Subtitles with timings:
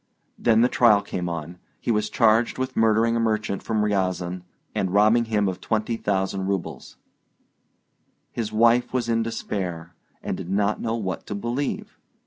[0.35, 4.41] Then the trial came on: he was charged with murdering a merchant from Ryazan,
[4.73, 6.97] and robbing him of twenty thousand rubles.
[8.31, 9.93] His wife was in despair,
[10.23, 11.99] and did not know what to believe.